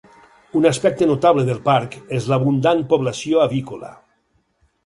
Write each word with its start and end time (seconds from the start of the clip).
Un 0.59 0.63
aspecte 0.69 1.07
notable 1.11 1.43
del 1.51 1.59
parc 1.69 1.99
és 2.21 2.31
l'abundant 2.33 2.81
població 2.95 3.45
avícola. 3.47 3.93